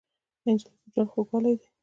[0.45, 1.67] نجلۍ د ژوند خوږوالی دی.